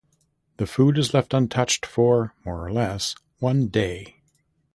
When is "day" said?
3.67-4.15